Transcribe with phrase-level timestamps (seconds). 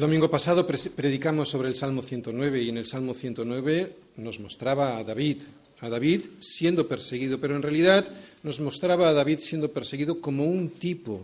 [0.00, 4.96] El domingo pasado predicamos sobre el Salmo 109 y en el Salmo 109 nos mostraba
[4.96, 5.42] a David,
[5.78, 8.08] a David siendo perseguido, pero en realidad
[8.42, 11.20] nos mostraba a David siendo perseguido como un tipo,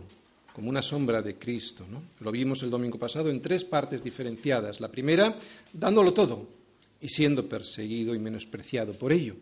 [0.53, 1.85] como una sombra de Cristo.
[2.19, 4.79] Lo vimos el domingo pasado en tres partes diferenciadas.
[4.79, 5.35] La primera,
[5.73, 6.45] dándolo todo
[7.01, 9.37] y siendo perseguido y menospreciado por ello.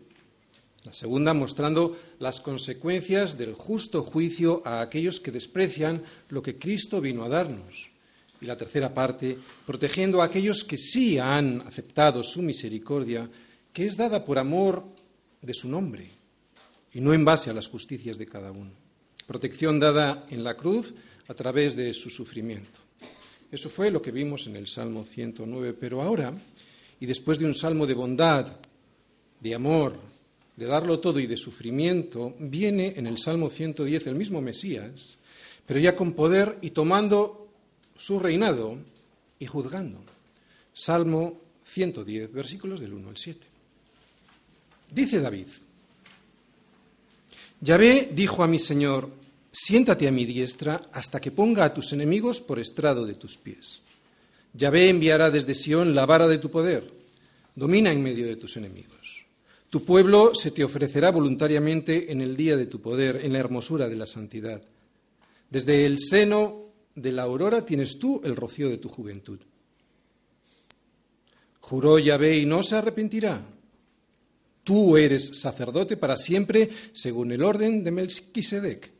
[0.84, 7.02] La segunda, mostrando las consecuencias del justo juicio a aquellos que desprecian lo que Cristo
[7.02, 7.94] vino a darnos.
[8.40, 13.28] Y la tercera parte, protegiendo a aquellos que sí han aceptado su misericordia,
[13.72, 14.84] que es dada por amor
[15.42, 16.08] de su nombre
[16.92, 18.70] y no en base a las justicias de cada uno.
[19.26, 20.94] Protección dada en la cruz
[21.28, 22.80] a través de su sufrimiento.
[23.50, 26.32] Eso fue lo que vimos en el Salmo 109, pero ahora,
[26.98, 28.56] y después de un salmo de bondad,
[29.40, 29.98] de amor,
[30.56, 35.18] de darlo todo y de sufrimiento, viene en el Salmo 110 el mismo Mesías,
[35.66, 37.45] pero ya con poder y tomando
[37.96, 38.78] su reinado
[39.38, 39.98] y juzgando.
[40.72, 43.46] Salmo 110, versículos del 1 al 7.
[44.92, 45.46] Dice David,
[47.60, 49.10] Yahvé dijo a mi Señor,
[49.50, 53.80] siéntate a mi diestra hasta que ponga a tus enemigos por estrado de tus pies.
[54.52, 56.90] Yahvé enviará desde Sión la vara de tu poder,
[57.54, 59.24] domina en medio de tus enemigos.
[59.70, 63.88] Tu pueblo se te ofrecerá voluntariamente en el día de tu poder, en la hermosura
[63.88, 64.62] de la santidad.
[65.50, 66.65] Desde el seno
[66.96, 69.38] de la aurora tienes tú el rocío de tu juventud.
[71.60, 73.44] Juró Yahvé y no se arrepentirá.
[74.64, 78.90] Tú eres sacerdote para siempre, según el orden de Melquisedec.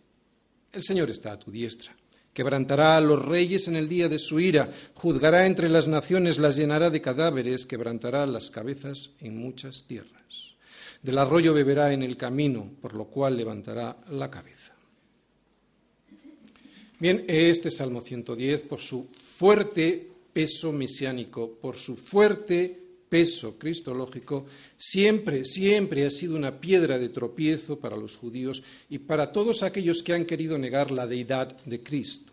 [0.72, 1.96] El Señor está a tu diestra.
[2.32, 6.56] Quebrantará a los reyes en el día de su ira, juzgará entre las naciones, las
[6.56, 10.54] llenará de cadáveres, quebrantará las cabezas en muchas tierras.
[11.02, 14.55] Del arroyo beberá en el camino, por lo cual levantará la cabeza.
[16.98, 22.74] Bien, este Salmo 110, por su fuerte peso mesiánico, por su fuerte
[23.10, 24.46] peso cristológico,
[24.78, 30.02] siempre, siempre ha sido una piedra de tropiezo para los judíos y para todos aquellos
[30.02, 32.32] que han querido negar la deidad de Cristo.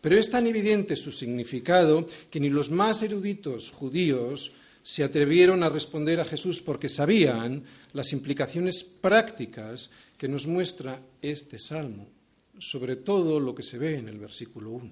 [0.00, 4.52] Pero es tan evidente su significado que ni los más eruditos judíos
[4.82, 11.58] se atrevieron a responder a Jesús porque sabían las implicaciones prácticas que nos muestra este
[11.58, 12.19] salmo
[12.60, 14.90] sobre todo lo que se ve en el versículo 1.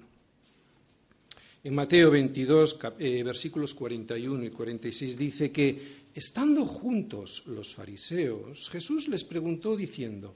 [1.63, 9.07] En Mateo 22, eh, versículos 41 y 46 dice que, estando juntos los fariseos, Jesús
[9.07, 10.33] les preguntó diciendo,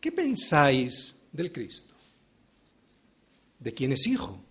[0.00, 1.94] ¿qué pensáis del Cristo?
[3.58, 4.42] ¿De quién es hijo?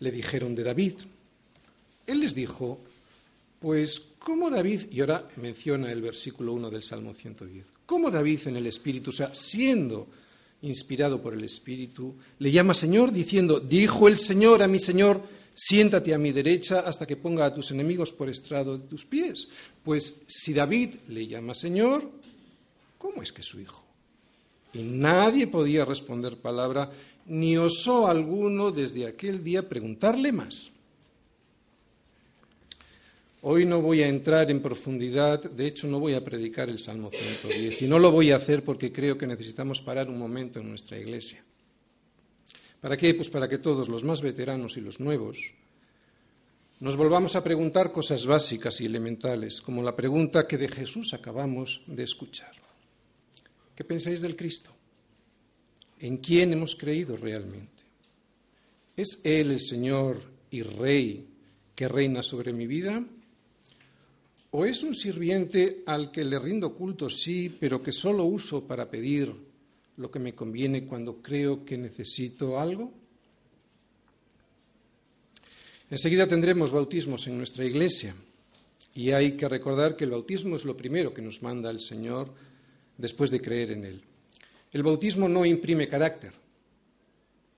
[0.00, 0.94] Le dijeron de David.
[2.06, 2.80] Él les dijo,
[3.60, 8.56] pues ¿Cómo David, y ahora menciona el versículo 1 del Salmo 110, cómo David en
[8.56, 10.08] el Espíritu, o sea, siendo
[10.62, 15.22] inspirado por el Espíritu, le llama Señor diciendo, dijo el Señor a mi Señor,
[15.54, 19.48] siéntate a mi derecha hasta que ponga a tus enemigos por estrado de tus pies.
[19.84, 22.10] Pues si David le llama Señor,
[22.98, 23.84] ¿cómo es que su hijo?
[24.72, 26.92] Y nadie podía responder palabra,
[27.26, 30.72] ni osó alguno desde aquel día preguntarle más.
[33.42, 37.08] Hoy no voy a entrar en profundidad, de hecho no voy a predicar el Salmo
[37.08, 40.68] 110 y no lo voy a hacer porque creo que necesitamos parar un momento en
[40.68, 41.44] nuestra iglesia.
[42.80, 43.14] ¿Para qué?
[43.14, 45.52] Pues para que todos, los más veteranos y los nuevos,
[46.80, 51.82] nos volvamos a preguntar cosas básicas y elementales, como la pregunta que de Jesús acabamos
[51.86, 52.52] de escuchar.
[53.76, 54.72] ¿Qué pensáis del Cristo?
[56.00, 57.84] ¿En quién hemos creído realmente?
[58.96, 61.28] ¿Es Él el Señor y Rey
[61.76, 63.04] que reina sobre mi vida?
[64.50, 68.88] ¿O es un sirviente al que le rindo culto, sí, pero que solo uso para
[68.88, 69.34] pedir
[69.98, 72.92] lo que me conviene cuando creo que necesito algo?
[75.90, 78.14] Enseguida tendremos bautismos en nuestra iglesia
[78.94, 82.32] y hay que recordar que el bautismo es lo primero que nos manda el Señor
[82.96, 84.02] después de creer en Él.
[84.72, 86.32] El bautismo no imprime carácter,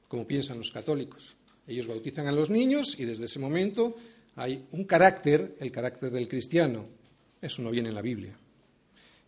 [0.06, 1.34] como piensan los católicos.
[1.66, 3.96] Ellos bautizan a los niños y desde ese momento
[4.40, 6.86] hay un carácter, el carácter del cristiano.
[7.42, 8.34] Eso no viene en la Biblia.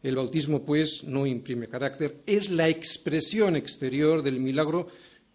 [0.03, 4.89] El bautismo, pues, no imprime carácter, es la expresión exterior del milagro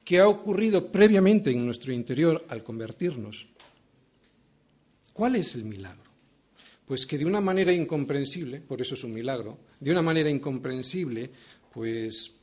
[0.03, 3.45] que ha ocurrido previamente en nuestro interior al convertirnos.
[5.13, 6.09] ¿Cuál es el milagro?
[6.87, 11.29] Pues que de una manera incomprensible, por eso es un milagro, de una manera incomprensible,
[11.71, 12.35] pues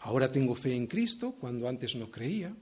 [0.00, 2.54] ahora tengo fe en Cristo cuando antes no creía,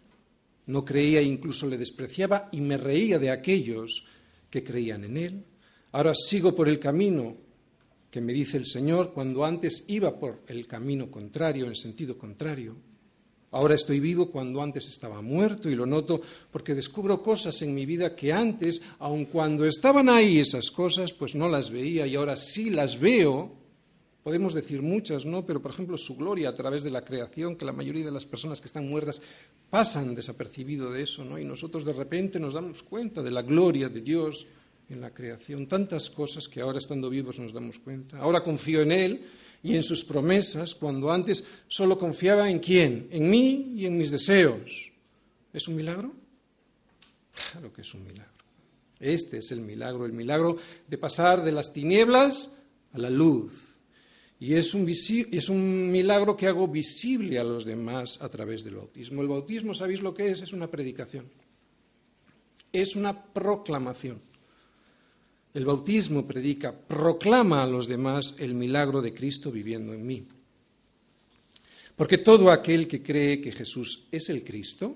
[0.67, 4.07] no creía incluso le despreciaba y me reía de aquellos
[4.51, 5.45] que creían en él.
[5.93, 7.37] Ahora sigo por el camino
[8.11, 12.77] que me dice el Señor cuando antes iba por el camino contrario, en sentido contrario.
[13.53, 16.21] Ahora estoy vivo cuando antes estaba muerto y lo noto
[16.51, 21.35] porque descubro cosas en mi vida que antes, aun cuando estaban ahí esas cosas, pues
[21.35, 23.66] no las veía y ahora sí las veo.
[24.27, 25.47] Podemos decir muchas, ¿no?
[25.47, 28.27] Pero por ejemplo su gloria a través de la creación, que la mayoría de las
[28.27, 29.23] personas que están muertas
[29.71, 31.39] pasan desapercibido de eso, ¿no?
[31.39, 34.45] Y nosotros de repente nos damos cuenta de la gloria de Dios
[34.89, 38.19] en la creación, tantas cosas que ahora estando vivos nos damos cuenta.
[38.19, 39.25] Ahora confío en Él
[39.63, 44.11] y en sus promesas cuando antes solo confiaba en quién, en mí y en mis
[44.11, 44.91] deseos.
[45.53, 46.13] ¿Es un milagro?
[47.53, 48.33] Claro que es un milagro.
[48.99, 50.57] Este es el milagro, el milagro
[50.89, 52.59] de pasar de las tinieblas
[52.93, 53.66] a la luz.
[54.39, 59.23] Y es un, milagro que hago visible a los demás a través del bautismo.
[59.23, 60.43] El bautismo, ¿sabéis lo que es?
[60.43, 61.27] Es una predicación.
[62.71, 64.21] Es una proclamación.
[65.55, 70.29] El bautismo predica, proclama a los demás el milagro de Cristo viviendo en mí.
[71.97, 74.95] Porque todo aquel que cree que Jesús es el Cristo,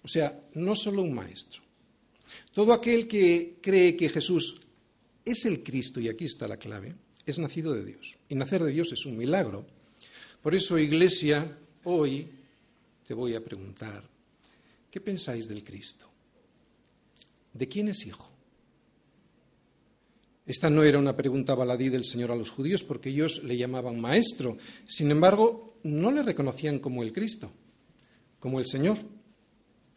[0.00, 1.60] o sea, no solo un maestro,
[2.52, 4.60] todo aquel que cree que Jesús
[5.24, 6.94] es el Cristo, y aquí está la clave,
[7.26, 8.16] es nacido de Dios.
[8.28, 9.66] Y nacer de Dios es un milagro.
[10.42, 12.28] Por eso, Iglesia, hoy
[13.06, 14.02] te voy a preguntar,
[14.90, 16.08] ¿qué pensáis del Cristo?
[17.52, 18.30] ¿De quién es hijo?
[20.46, 23.98] Esta no era una pregunta baladí del Señor a los judíos porque ellos le llamaban
[23.98, 24.58] maestro.
[24.86, 27.50] Sin embargo, no le reconocían como el Cristo,
[28.38, 28.98] como el Señor.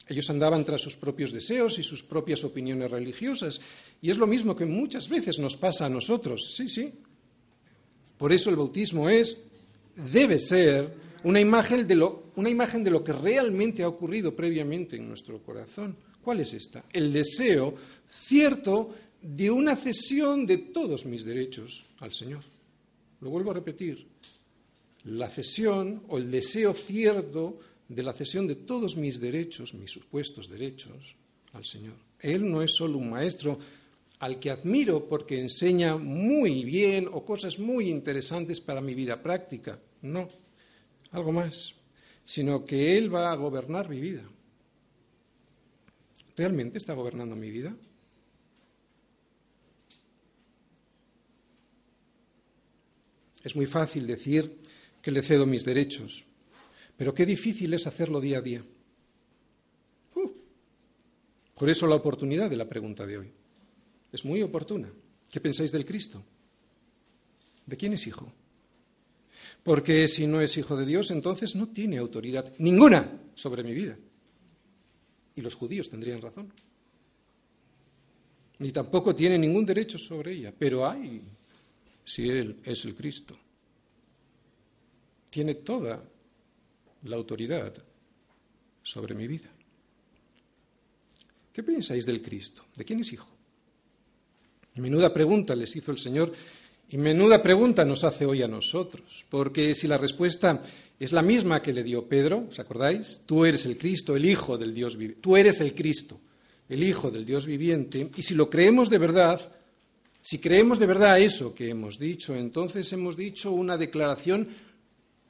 [0.07, 3.59] Ellos andaban tras sus propios deseos y sus propias opiniones religiosas.
[4.01, 6.53] Y es lo mismo que muchas veces nos pasa a nosotros.
[6.55, 6.93] Sí, sí.
[8.17, 9.43] Por eso el bautismo es,
[9.95, 10.93] debe ser,
[11.23, 15.39] una imagen de lo, una imagen de lo que realmente ha ocurrido previamente en nuestro
[15.39, 15.95] corazón.
[16.23, 16.83] ¿Cuál es esta?
[16.91, 17.75] El deseo
[18.09, 22.43] cierto de una cesión de todos mis derechos al Señor.
[23.21, 24.07] Lo vuelvo a repetir.
[25.05, 30.49] La cesión o el deseo cierto de la cesión de todos mis derechos, mis supuestos
[30.49, 31.15] derechos,
[31.53, 31.95] al Señor.
[32.19, 33.57] Él no es solo un maestro
[34.19, 39.79] al que admiro porque enseña muy bien o cosas muy interesantes para mi vida práctica.
[40.01, 40.27] No,
[41.11, 41.75] algo más,
[42.25, 44.23] sino que Él va a gobernar mi vida.
[46.35, 47.75] ¿Realmente está gobernando mi vida?
[53.43, 54.59] Es muy fácil decir
[55.01, 56.25] que le cedo mis derechos,
[56.97, 58.65] pero qué difícil es hacerlo día a día.
[60.15, 60.31] Uh.
[61.55, 63.31] por eso la oportunidad de la pregunta de hoy.
[64.11, 64.91] Es muy oportuna.
[65.29, 66.23] ¿Qué pensáis del Cristo?
[67.65, 68.31] ¿De quién es hijo?
[69.63, 73.97] Porque si no es hijo de Dios, entonces no tiene autoridad ninguna sobre mi vida.
[75.35, 76.51] Y los judíos tendrían razón.
[78.59, 81.21] Ni tampoco tiene ningún derecho sobre ella, pero hay
[82.05, 83.37] si Él es el Cristo.
[85.29, 86.01] Tiene toda
[87.03, 87.73] la autoridad
[88.81, 89.49] sobre mi vida.
[91.51, 92.65] ¿Qué pensáis del Cristo?
[92.75, 93.36] ¿De quién es hijo?
[94.77, 96.33] Menuda pregunta les hizo el Señor
[96.89, 100.61] y menuda pregunta nos hace hoy a nosotros, porque si la respuesta
[100.99, 103.23] es la misma que le dio Pedro, ¿os acordáis?
[103.25, 105.21] Tú eres el Cristo, el Hijo del Dios viviente.
[105.21, 106.19] Tú eres el Cristo,
[106.69, 109.51] el Hijo del Dios viviente, y si lo creemos de verdad,
[110.21, 114.47] si creemos de verdad eso que hemos dicho, entonces hemos dicho una declaración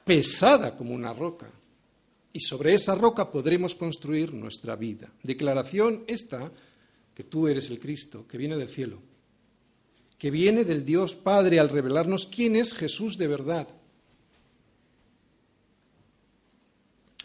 [0.04, 1.50] pesada como una roca.
[2.32, 5.10] Y sobre esa roca podremos construir nuestra vida.
[5.24, 6.52] Declaración esta,
[7.14, 9.00] que tú eres el Cristo, que viene del cielo,
[10.18, 13.68] que viene del Dios Padre al revelarnos quién es Jesús de verdad.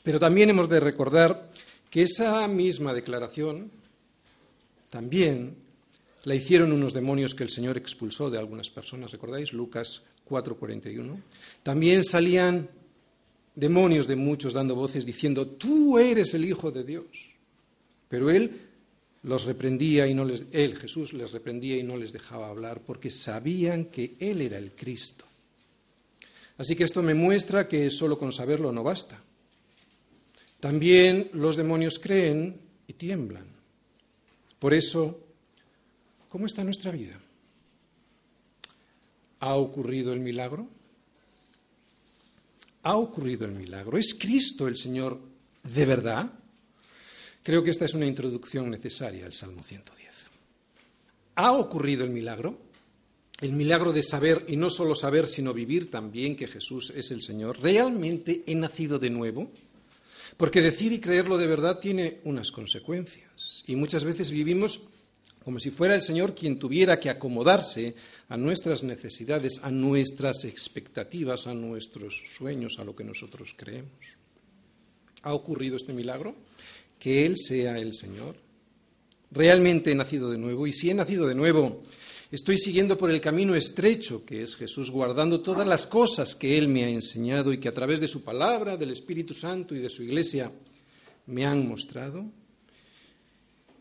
[0.03, 1.49] Pero también hemos de recordar
[1.89, 3.71] que esa misma declaración
[4.89, 5.55] también
[6.23, 9.53] la hicieron unos demonios que el Señor expulsó de algunas personas, ¿recordáis?
[9.53, 11.19] Lucas 4:41.
[11.63, 12.69] También salían
[13.55, 17.05] demonios de muchos dando voces diciendo, tú eres el Hijo de Dios.
[18.09, 18.51] Pero Él
[19.23, 23.09] los reprendía y no les, Él, Jesús, les reprendía y no les dejaba hablar porque
[23.09, 25.25] sabían que Él era el Cristo.
[26.57, 29.21] Así que esto me muestra que solo con saberlo no basta.
[30.59, 33.47] También los demonios creen y tiemblan.
[34.59, 35.23] Por eso
[36.33, 37.15] ¿Cómo está nuestra vida?
[39.39, 40.67] ¿Ha ocurrido el milagro?
[42.81, 43.99] ¿Ha ocurrido el milagro?
[43.99, 45.21] ¿Es Cristo el Señor
[45.61, 46.31] de verdad?
[47.43, 50.13] Creo que esta es una introducción necesaria al Salmo 110.
[51.35, 52.57] ¿Ha ocurrido el milagro?
[53.41, 57.21] El milagro de saber, y no solo saber, sino vivir también que Jesús es el
[57.21, 57.59] Señor.
[57.61, 59.51] ¿Realmente he nacido de nuevo?
[60.37, 63.63] Porque decir y creerlo de verdad tiene unas consecuencias.
[63.67, 64.81] Y muchas veces vivimos
[65.43, 67.95] como si fuera el Señor quien tuviera que acomodarse
[68.29, 73.91] a nuestras necesidades, a nuestras expectativas, a nuestros sueños, a lo que nosotros creemos.
[75.23, 76.35] ha ocurrido este milagro,
[77.03, 78.37] que Él sea el Señor.
[79.29, 81.83] Realmente he nacido de nuevo y si he nacido de nuevo,
[82.31, 86.69] estoy siguiendo por el camino estrecho que es Jesús, guardando todas las cosas que Él
[86.69, 89.89] me ha enseñado y que a través de su palabra, del Espíritu Santo y de
[89.89, 90.49] su iglesia
[91.25, 92.23] me han mostrado.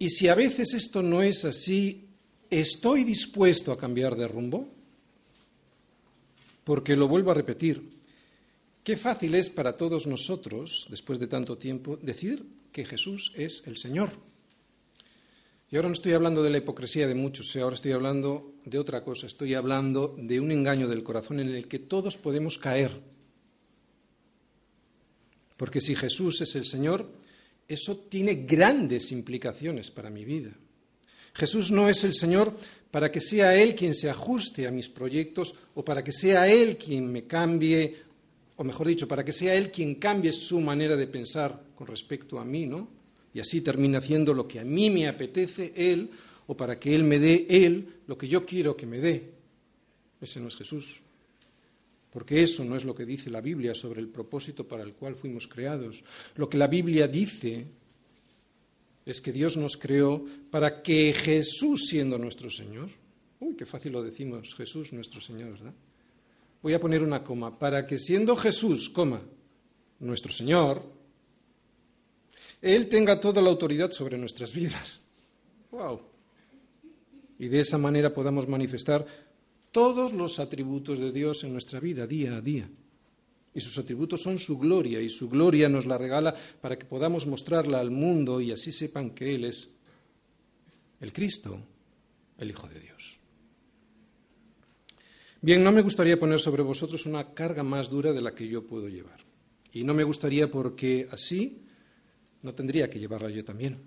[0.01, 2.09] Y si a veces esto no es así,
[2.51, 4.69] ¿estoy dispuesto a cambiar de rumbo?
[6.65, 7.89] Porque lo vuelvo a repetir,
[8.83, 13.77] qué fácil es para todos nosotros, después de tanto tiempo, decir que Jesús es el
[13.77, 14.11] Señor.
[15.71, 19.03] Y ahora no estoy hablando de la hipocresía de muchos, ahora estoy hablando de otra
[19.03, 22.91] cosa, estoy hablando de un engaño del corazón en el que todos podemos caer.
[25.57, 27.09] Porque si Jesús es el Señor,
[27.69, 30.51] eso tiene grandes implicaciones para mi vida.
[31.35, 32.55] Jesús no es el Señor
[32.91, 36.77] para que sea Él quien se ajuste a mis proyectos o para que sea Él
[36.77, 38.03] quien me cambie,
[38.57, 42.39] o mejor dicho, para que sea Él quien cambie su manera de pensar con respecto
[42.39, 42.89] a mí, ¿no?
[43.35, 46.11] Y así termina haciendo lo que a mí me apetece Él,
[46.47, 49.31] o para que Él me dé Él lo que yo quiero que me dé.
[50.21, 51.01] Ese no es Jesús.
[52.11, 55.15] Porque eso no es lo que dice la Biblia sobre el propósito para el cual
[55.15, 56.05] fuimos creados.
[56.37, 57.65] Lo que la Biblia dice
[59.07, 62.91] es que Dios nos creó para que Jesús, siendo nuestro Señor,
[63.41, 65.75] uy, qué fácil lo decimos, Jesús nuestro Señor, ¿verdad?
[66.63, 69.21] Voy a poner una coma, para que siendo Jesús, coma,
[69.99, 70.83] nuestro Señor,
[72.61, 75.01] Él tenga toda la autoridad sobre nuestras vidas.
[75.73, 76.03] ¡Wow!
[77.39, 79.05] Y de esa manera podamos manifestar
[79.73, 82.69] todos los atributos de Dios en nuestra vida, día a día.
[83.55, 87.27] Y sus atributos son su gloria, y su gloria nos la regala para que podamos
[87.27, 89.69] mostrarla al mundo y así sepan que Él es
[91.01, 91.59] el Cristo,
[92.39, 93.22] el Hijo de Dios.
[95.45, 98.65] Bien, no me gustaría poner sobre vosotros una carga más dura de la que yo
[98.65, 99.19] puedo llevar.
[99.73, 101.63] Y no me gustaría porque así
[102.43, 103.79] no tendría que llevarla yo también.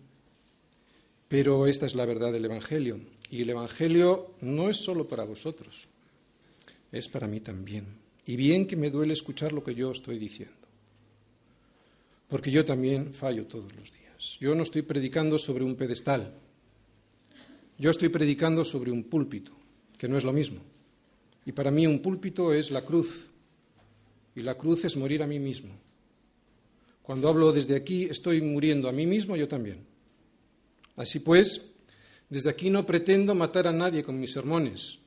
[1.29, 2.99] Pero esta es la verdad del Evangelio.
[3.29, 5.87] Y el Evangelio no es solo para vosotros,
[6.91, 7.85] es para mí también.
[8.25, 10.55] Y bien que me duele escuchar lo que yo estoy diciendo.
[12.27, 14.37] Porque yo también fallo todos los días.
[14.41, 16.33] Yo no estoy predicando sobre un pedestal.
[17.77, 19.53] Yo estoy predicando sobre un púlpito,
[19.97, 20.74] que no es lo mismo.
[21.45, 23.27] Y para mí un púlpito es la cruz.
[24.35, 25.71] Y la cruz es morir a mí mismo.
[27.03, 29.85] Cuando hablo desde aquí, estoy muriendo a mí mismo, yo también.
[30.95, 31.73] Así pues,
[32.29, 34.97] desde aquí no pretendo matar a nadie con mis sermones.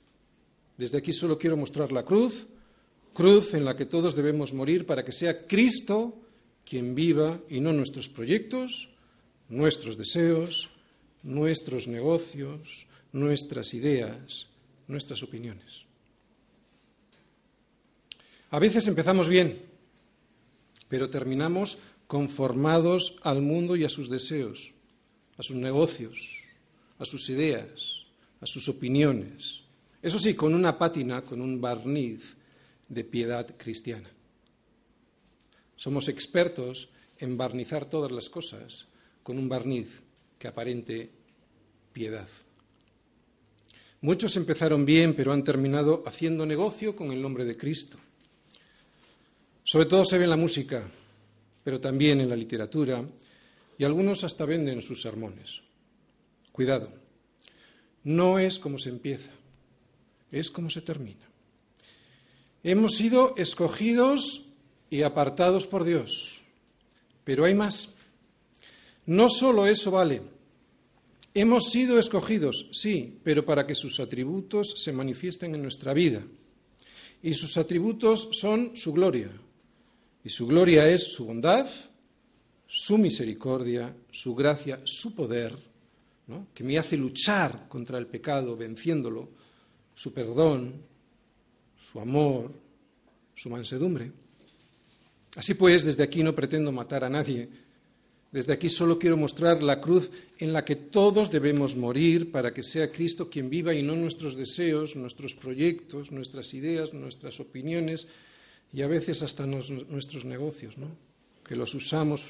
[0.77, 2.47] Desde aquí solo quiero mostrar la cruz
[3.19, 6.15] cruz en la que todos debemos morir para que sea Cristo
[6.65, 8.91] quien viva y no nuestros proyectos,
[9.49, 10.71] nuestros deseos,
[11.25, 14.47] nuestros negocios, nuestras ideas,
[14.87, 15.88] nuestras opiniones.
[18.51, 19.61] A veces empezamos bien,
[20.89, 24.73] pero terminamos conformados al mundo y a sus deseos,
[25.37, 26.45] a sus negocios,
[26.99, 28.07] a sus ideas,
[28.41, 29.61] a sus opiniones.
[30.01, 32.37] Eso sí, con una pátina, con un barniz
[32.89, 34.09] de piedad cristiana.
[35.77, 36.89] Somos expertos
[37.19, 38.87] en barnizar todas las cosas
[39.23, 40.03] con un barniz
[40.39, 41.11] que aparente
[41.93, 42.29] piedad.
[44.01, 47.99] Muchos empezaron bien, pero han terminado haciendo negocio con el nombre de Cristo.
[49.71, 50.83] Sobre todo se ve en la música,
[51.63, 53.07] pero también en la literatura,
[53.77, 55.61] y algunos hasta venden sus sermones.
[56.53, 56.91] Cuidado,
[58.05, 59.31] no es como se empieza,
[60.33, 61.29] es como se termina.
[62.65, 64.47] Hemos sido escogidos
[64.89, 66.41] y apartados por Dios.
[67.25, 67.91] Pero hay más.
[69.05, 70.23] No solo eso vale.
[71.35, 76.23] Hemos sido escogidos, sí, pero para que sus atributos se manifiesten en nuestra vida.
[77.23, 79.31] Y sus atributos son su gloria.
[80.25, 81.69] Y su gloria es su bondad,
[82.67, 85.57] su misericordia, su gracia, su poder,
[86.55, 89.29] que me hace luchar contra el pecado venciéndolo,
[89.95, 90.75] su perdón,
[91.81, 92.53] su amor,
[93.35, 94.13] su mansedumbre.
[95.37, 97.49] Así pues, desde aquí no pretendo matar a nadie.
[98.31, 102.63] Desde aquí solo quiero mostrar la cruz en la que todos debemos morir para que
[102.63, 108.07] sea Cristo quien viva y no nuestros deseos, nuestros proyectos, nuestras ideas, nuestras opiniones
[108.73, 110.89] y a veces hasta nuestros negocios, ¿no?
[111.47, 112.27] que los usamos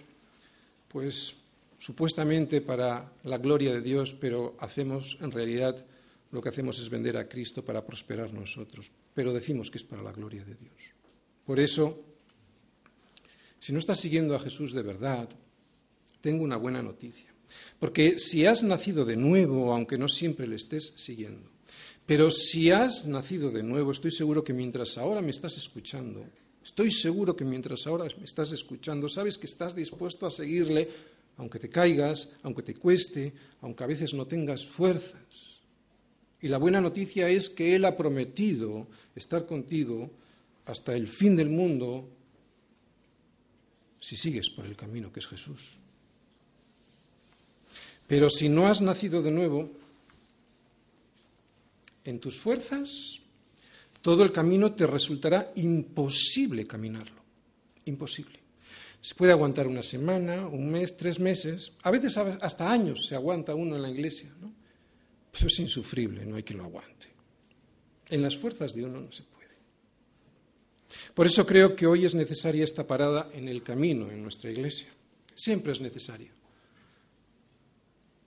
[0.88, 1.34] pues
[1.78, 5.84] supuestamente para la gloria de Dios, pero hacemos en realidad
[6.30, 10.02] lo que hacemos es vender a Cristo para prosperar nosotros, pero decimos que es para
[10.02, 10.74] la gloria de Dios.
[11.44, 12.02] Por eso,
[13.58, 15.28] si no estás siguiendo a Jesús de verdad,
[16.20, 17.26] tengo una buena noticia.
[17.78, 21.50] Porque si has nacido de nuevo, aunque no siempre le estés siguiendo,
[22.08, 26.26] pero si has nacido de nuevo, estoy seguro que mientras ahora me estás escuchando,
[26.68, 30.86] Estoy seguro que mientras ahora me estás escuchando, sabes que estás dispuesto a seguirle,
[31.38, 35.62] aunque te caigas, aunque te cueste, aunque a veces no tengas fuerzas.
[36.42, 38.86] Y la buena noticia es que Él ha prometido
[39.16, 40.10] estar contigo
[40.66, 42.06] hasta el fin del mundo
[43.98, 45.70] si sigues por el camino que es Jesús.
[48.06, 49.70] Pero si no has nacido de nuevo,
[52.08, 53.20] en tus fuerzas,
[54.00, 57.22] todo el camino te resultará imposible caminarlo.
[57.84, 58.38] Imposible.
[59.00, 63.54] Se puede aguantar una semana, un mes, tres meses, a veces hasta años se aguanta
[63.54, 64.52] uno en la iglesia, ¿no?
[65.30, 67.06] Pero es insufrible, no hay quien lo aguante.
[68.08, 69.38] En las fuerzas de uno no se puede.
[71.14, 74.88] Por eso creo que hoy es necesaria esta parada en el camino en nuestra iglesia.
[75.34, 76.32] Siempre es necesaria.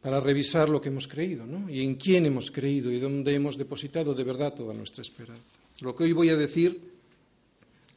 [0.02, 1.70] Para revisar lo que hemos creído, ¿no?
[1.70, 5.44] Y en quién hemos creído y dónde hemos depositado de verdad toda nuestra esperanza.
[5.82, 6.82] Lo que hoy voy a decir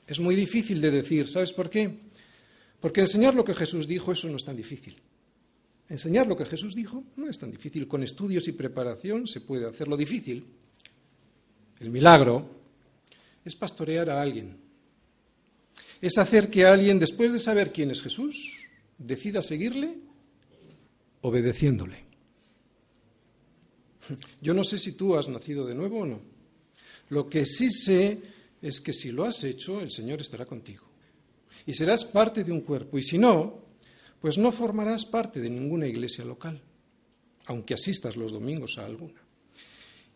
[0.06, 1.28] es muy difícil de decir.
[1.28, 1.90] ¿Sabes por qué?
[2.80, 4.96] Porque enseñar lo que Jesús dijo, eso no es tan difícil.
[5.88, 7.88] Enseñar lo que Jesús dijo no es tan difícil.
[7.88, 10.44] Con estudios y preparación se puede hacer lo difícil.
[11.80, 12.48] El milagro
[13.44, 14.56] es pastorear a alguien.
[16.00, 18.66] Es hacer que alguien, después de saber quién es Jesús,
[18.98, 19.94] decida seguirle
[21.24, 22.04] obedeciéndole.
[24.40, 26.20] Yo no sé si tú has nacido de nuevo o no.
[27.08, 28.20] Lo que sí sé
[28.60, 30.84] es que si lo has hecho, el Señor estará contigo.
[31.66, 32.98] Y serás parte de un cuerpo.
[32.98, 33.62] Y si no,
[34.20, 36.60] pues no formarás parte de ninguna iglesia local,
[37.46, 39.22] aunque asistas los domingos a alguna.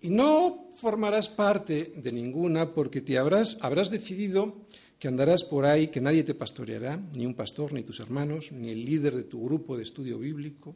[0.03, 4.67] Y no formarás parte de ninguna porque te habrás, habrás decidido
[4.99, 8.71] que andarás por ahí, que nadie te pastoreará, ni un pastor, ni tus hermanos, ni
[8.71, 10.75] el líder de tu grupo de estudio bíblico.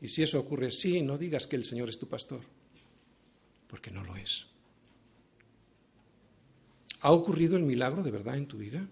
[0.00, 2.40] Y si eso ocurre así, no digas que el Señor es tu pastor
[3.68, 4.46] porque no lo es.
[7.00, 8.88] ¿Ha ocurrido el milagro de verdad en tu vida?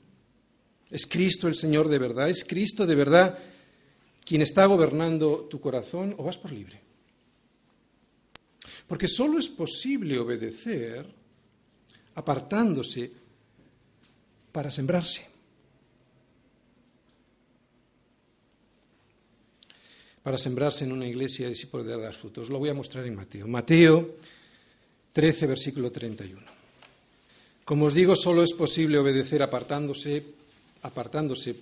[0.91, 2.31] ¿Es Cristo el Señor de verdad?
[2.31, 3.39] ¿Es Cristo de verdad
[4.25, 6.81] quien está gobernando tu corazón o vas por libre?
[8.87, 11.07] Porque solo es posible obedecer
[12.17, 13.13] apartándose
[14.51, 15.29] para sembrarse.
[20.23, 22.49] Para sembrarse en una iglesia y así poder dar frutos.
[22.51, 23.47] Lo voy a mostrar en Mateo.
[23.47, 24.17] Mateo
[25.13, 26.43] 13, versículo 31.
[27.65, 30.25] Como os digo, solo es posible obedecer apartándose,
[30.83, 31.55] apartándose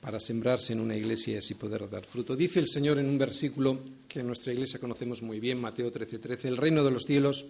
[0.00, 2.34] para sembrarse en una iglesia y así poder dar fruto.
[2.34, 6.18] Dice el Señor en un versículo que en nuestra iglesia conocemos muy bien, Mateo 13,
[6.18, 7.46] 13, el reino de los cielos,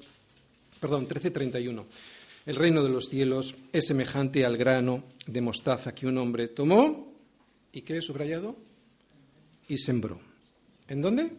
[0.80, 1.86] perdón, 13, 31.
[2.44, 7.12] El reino de los cielos es semejante al grano de mostaza que un hombre tomó
[7.72, 8.56] y que subrayado
[9.68, 10.20] y sembró.
[10.88, 11.30] ¿En dónde?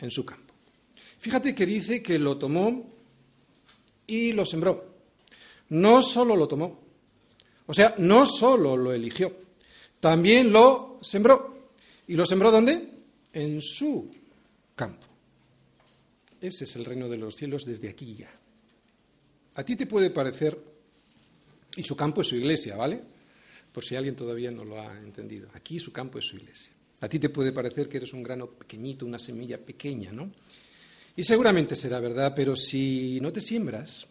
[0.00, 0.54] En su campo.
[1.18, 2.84] Fíjate que dice que lo tomó
[4.06, 4.84] y lo sembró.
[5.68, 6.80] No solo lo tomó,
[7.66, 9.32] o sea, no solo lo eligió,
[10.00, 11.70] también lo sembró.
[12.06, 12.88] ¿Y lo sembró dónde?
[13.32, 14.10] En su
[14.74, 15.06] campo.
[16.40, 18.37] Ese es el reino de los cielos desde aquí ya.
[19.54, 20.58] A ti te puede parecer,
[21.76, 23.00] y su campo es su iglesia, ¿vale?
[23.72, 25.48] Por si alguien todavía no lo ha entendido.
[25.54, 26.72] Aquí su campo es su iglesia.
[27.00, 30.30] A ti te puede parecer que eres un grano pequeñito, una semilla pequeña, ¿no?
[31.14, 34.06] Y seguramente será verdad, pero si no te siembras,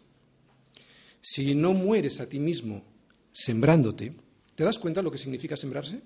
[1.20, 2.84] si no mueres a ti mismo
[3.32, 4.14] sembrándote,
[4.54, 6.00] ¿te das cuenta lo que significa sembrarse?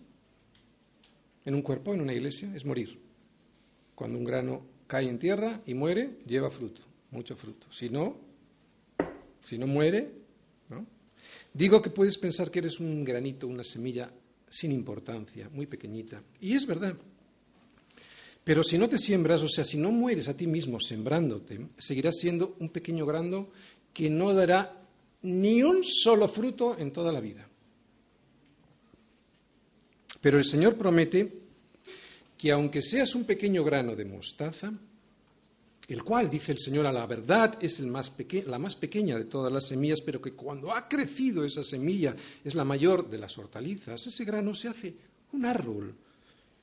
[1.44, 3.00] En un cuerpo, en una iglesia, es morir.
[3.94, 7.66] Cuando un grano cae en tierra y muere, lleva fruto, mucho fruto.
[7.72, 8.31] Si no,
[9.44, 10.10] si no muere,
[10.68, 10.86] ¿no?
[11.52, 14.10] Digo que puedes pensar que eres un granito, una semilla
[14.48, 16.22] sin importancia, muy pequeñita.
[16.40, 16.94] Y es verdad.
[18.44, 22.18] Pero si no te siembras, o sea, si no mueres a ti mismo sembrándote, seguirás
[22.18, 23.48] siendo un pequeño grano
[23.92, 24.82] que no dará
[25.22, 27.46] ni un solo fruto en toda la vida.
[30.20, 31.32] Pero el Señor promete
[32.36, 34.72] que aunque seas un pequeño grano de mostaza,
[35.92, 39.68] el cual, dice el Señor, a la verdad es la más pequeña de todas las
[39.68, 44.24] semillas, pero que cuando ha crecido esa semilla es la mayor de las hortalizas, ese
[44.24, 44.94] grano se hace
[45.32, 45.94] un árbol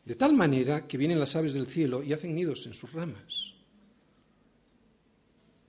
[0.04, 3.54] de tal manera que vienen las aves del cielo y hacen nidos en sus ramas.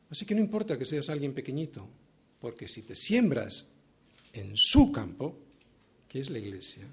[0.09, 1.87] Así que no importa que seas alguien pequeñito,
[2.41, 3.69] porque si te siembras
[4.33, 5.37] en su campo,
[6.09, 6.85] que es la iglesia,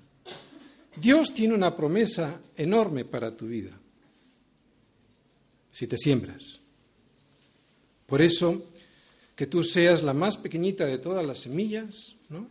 [0.99, 3.79] Dios tiene una promesa enorme para tu vida.
[5.77, 6.59] Si te siembras.
[8.07, 8.65] Por eso,
[9.35, 12.49] que tú seas la más pequeñita de todas las semillas, ¿no?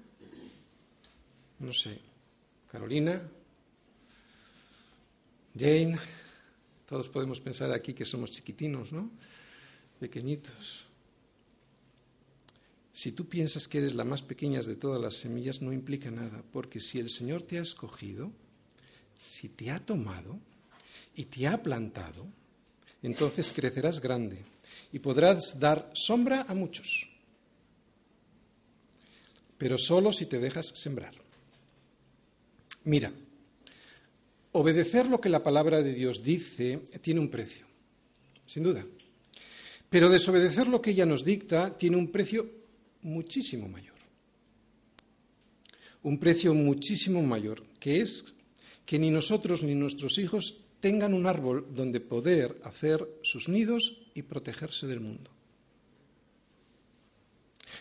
[1.58, 1.98] No sé,
[2.70, 3.20] Carolina,
[5.58, 5.98] Jane,
[6.88, 9.10] todos podemos pensar aquí que somos chiquitinos, ¿no?
[9.98, 10.84] Pequeñitos.
[12.92, 16.44] Si tú piensas que eres la más pequeña de todas las semillas, no implica nada,
[16.52, 18.30] porque si el Señor te ha escogido,
[19.18, 20.38] si te ha tomado
[21.16, 22.24] y te ha plantado,
[23.02, 24.38] entonces crecerás grande
[24.92, 27.08] y podrás dar sombra a muchos,
[29.58, 31.14] pero solo si te dejas sembrar.
[32.84, 33.12] Mira,
[34.52, 37.66] obedecer lo que la palabra de Dios dice tiene un precio,
[38.46, 38.84] sin duda.
[39.90, 42.50] Pero desobedecer lo que ella nos dicta tiene un precio
[43.02, 43.94] muchísimo mayor.
[46.02, 48.35] Un precio muchísimo mayor, que es
[48.86, 54.22] que ni nosotros ni nuestros hijos tengan un árbol donde poder hacer sus nidos y
[54.22, 55.30] protegerse del mundo.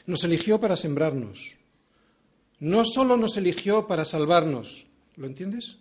[0.07, 1.55] Nos eligió para sembrarnos.
[2.59, 4.85] No solo nos eligió para salvarnos.
[5.15, 5.77] ¿Lo entiendes?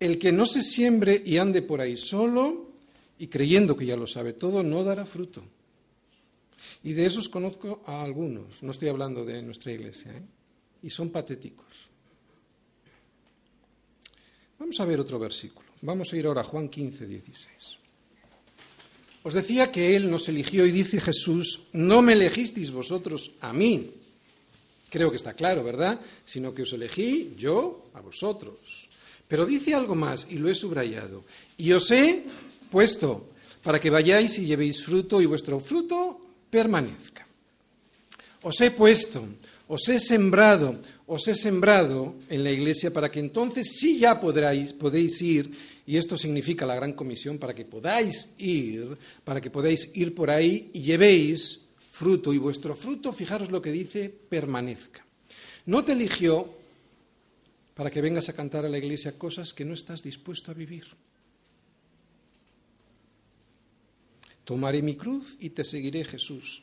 [0.00, 2.72] El que no se siembre y ande por ahí solo
[3.18, 5.44] y creyendo que ya lo sabe todo, no dará fruto.
[6.82, 10.22] Y de esos conozco a algunos, no estoy hablando de nuestra iglesia, ¿eh?
[10.82, 11.91] y son patéticos.
[14.62, 15.66] Vamos a ver otro versículo.
[15.80, 17.78] Vamos a ir ahora a Juan 15, 16.
[19.24, 23.90] Os decía que Él nos eligió y dice Jesús, no me elegisteis vosotros a mí.
[24.88, 26.00] Creo que está claro, ¿verdad?
[26.24, 28.88] Sino que os elegí yo a vosotros.
[29.26, 31.24] Pero dice algo más y lo he subrayado.
[31.58, 32.22] Y os he
[32.70, 33.30] puesto
[33.64, 37.26] para que vayáis y llevéis fruto y vuestro fruto permanezca.
[38.42, 39.26] Os he puesto,
[39.72, 40.76] os he sembrado,
[41.08, 45.48] os he sembrado en la iglesia para que entonces sí ya podráis, podéis ir,
[45.86, 50.28] y esto significa la gran comisión, para que podáis ir, para que podáis ir por
[50.28, 55.06] ahí y llevéis fruto, y vuestro fruto, fijaros lo que dice, permanezca.
[55.64, 56.52] No te eligió
[57.72, 60.84] para que vengas a cantar a la iglesia cosas que no estás dispuesto a vivir.
[64.44, 66.62] Tomaré mi cruz y te seguiré, Jesús.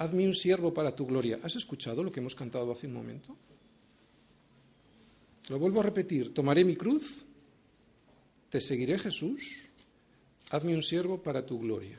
[0.00, 1.38] Hazme un siervo para tu gloria.
[1.42, 3.36] ¿Has escuchado lo que hemos cantado hace un momento?
[5.50, 6.32] Lo vuelvo a repetir.
[6.32, 7.18] Tomaré mi cruz,
[8.48, 9.56] te seguiré, Jesús.
[10.48, 11.98] Hazme un siervo para tu gloria.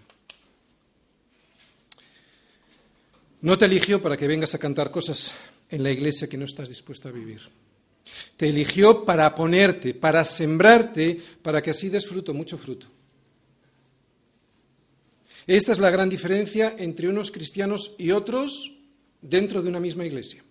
[3.42, 5.36] No te eligió para que vengas a cantar cosas
[5.70, 7.42] en la iglesia que no estás dispuesto a vivir.
[8.36, 12.88] Te eligió para ponerte, para sembrarte, para que así des fruto, mucho fruto.
[15.48, 18.78] Esta es la gran diferencia entre unos cristianos y otros
[19.22, 20.44] dentro de una misma iglesia.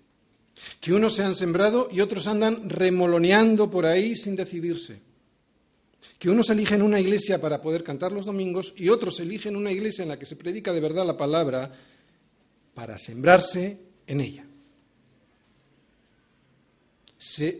[0.80, 5.00] Que unos se han sembrado y otros andan remoloneando por ahí sin decidirse.
[6.18, 10.02] Que unos eligen una iglesia para poder cantar los domingos y otros eligen una iglesia
[10.02, 11.72] en la que se predica de verdad la palabra
[12.74, 14.44] para sembrarse en ella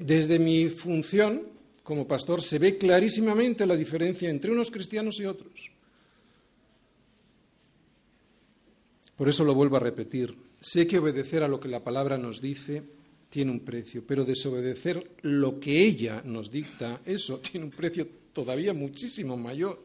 [0.01, 1.43] desde mi función
[1.83, 5.71] como pastor se ve clarísimamente la diferencia entre unos cristianos y otros.
[9.21, 10.35] Por eso lo vuelvo a repetir.
[10.63, 12.83] Sé que obedecer a lo que la palabra nos dice
[13.29, 18.73] tiene un precio, pero desobedecer lo que ella nos dicta, eso tiene un precio todavía
[18.73, 19.85] muchísimo mayor,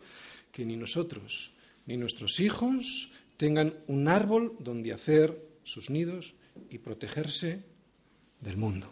[0.53, 1.51] que ni nosotros
[1.85, 6.33] ni nuestros hijos tengan un árbol donde hacer sus nidos
[6.69, 7.59] y protegerse
[8.39, 8.89] del mundo.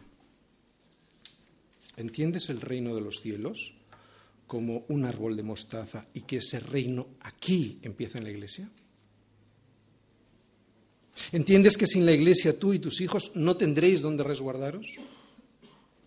[1.95, 3.75] ¿Entiendes el reino de los cielos
[4.45, 8.69] como un árbol de mostaza y que ese reino aquí empieza en la iglesia?
[11.31, 14.85] ¿Entiendes que sin la iglesia tú y tus hijos no tendréis donde resguardaros?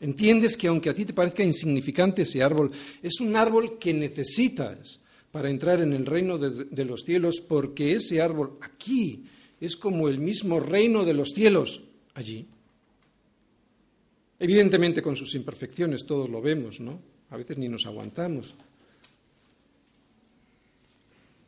[0.00, 2.70] ¿Entiendes que aunque a ti te parezca insignificante ese árbol,
[3.02, 5.00] es un árbol que necesitas
[5.32, 9.24] para entrar en el reino de, de los cielos porque ese árbol aquí
[9.60, 11.82] es como el mismo reino de los cielos
[12.14, 12.46] allí?
[14.38, 17.00] Evidentemente con sus imperfecciones, todos lo vemos, ¿no?
[17.30, 18.54] A veces ni nos aguantamos.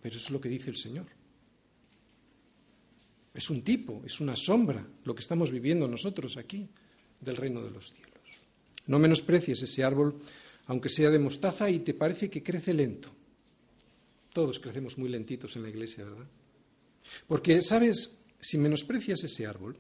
[0.03, 1.18] Pero eso es lo que dice el Señor.
[3.39, 6.69] Es un tipo, es una sombra lo que estamos viviendo nosotros aquí
[7.21, 8.11] del reino de los cielos.
[8.89, 10.19] No menosprecies ese árbol,
[10.67, 13.13] aunque sea de mostaza y te parece que crece lento.
[14.33, 16.27] Todos crecemos muy lentitos en la iglesia, ¿verdad?
[17.29, 18.25] Porque, ¿sabes?
[18.41, 19.77] Si menosprecias ese árbol,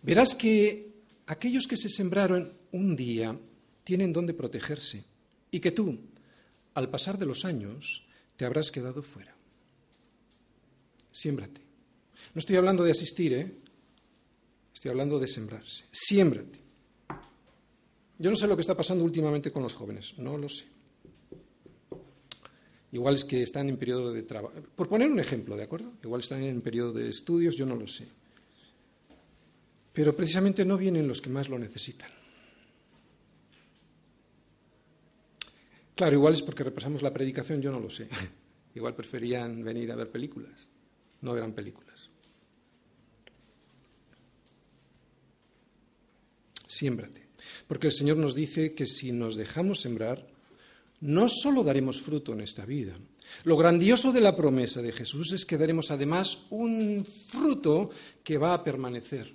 [0.00, 0.92] verás que
[1.26, 3.36] aquellos que se sembraron un día
[3.82, 5.02] tienen donde protegerse
[5.50, 5.98] y que tú,
[6.74, 9.34] al pasar de los años, te habrás quedado fuera.
[11.10, 11.63] Siémbrate.
[12.34, 13.52] No estoy hablando de asistir, ¿eh?
[14.72, 15.84] Estoy hablando de sembrarse.
[15.92, 16.58] Siémbrate.
[18.18, 20.64] Yo no sé lo que está pasando últimamente con los jóvenes, no lo sé.
[22.92, 24.54] Igual es que están en periodo de trabajo.
[24.76, 25.92] Por poner un ejemplo, ¿de acuerdo?
[26.02, 28.06] Igual están en periodo de estudios, yo no lo sé.
[29.92, 32.10] Pero precisamente no vienen los que más lo necesitan.
[35.94, 38.08] Claro, igual es porque repasamos la predicación, yo no lo sé.
[38.74, 40.66] Igual preferían venir a ver películas.
[41.20, 42.10] no verán películas.
[46.74, 47.22] Siémbrate.
[47.68, 50.26] Porque el Señor nos dice que si nos dejamos sembrar,
[51.00, 52.96] no solo daremos fruto en esta vida.
[53.44, 57.90] Lo grandioso de la promesa de Jesús es que daremos además un fruto
[58.22, 59.32] que va a permanecer.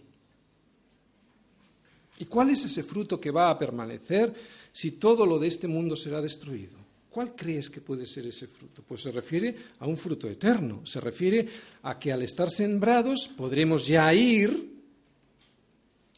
[2.19, 4.34] ¿Y cuál es ese fruto que va a permanecer
[4.73, 6.78] si todo lo de este mundo será destruido?
[7.10, 8.84] ¿Cuál crees que puede ser ese fruto?
[8.88, 11.47] Pues se refiere a un fruto eterno, se refiere
[11.84, 14.78] a que al estar sembrados podremos ya ir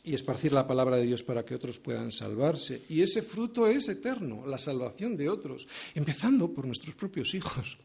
[0.04, 2.84] y esparcir la palabra de Dios para que otros puedan salvarse.
[2.90, 7.78] Y ese fruto es eterno, la salvación de otros, empezando por nuestros propios hijos.